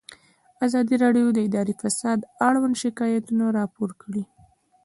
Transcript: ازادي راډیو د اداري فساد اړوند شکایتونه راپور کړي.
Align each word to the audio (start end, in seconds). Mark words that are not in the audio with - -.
ازادي 0.65 0.95
راډیو 1.03 1.27
د 1.33 1.39
اداري 1.47 1.73
فساد 1.81 2.19
اړوند 2.47 2.75
شکایتونه 2.83 3.45
راپور 3.57 3.89
کړي. 4.01 4.23